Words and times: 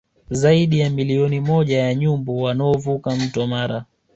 Zaidi 0.29 0.79
ya 0.79 0.89
milioni 0.89 1.39
moja 1.39 1.77
ya 1.79 1.95
nyumbu 1.95 2.41
wanaovuka 2.41 3.15
mto 3.15 3.47
Mara 3.47 3.85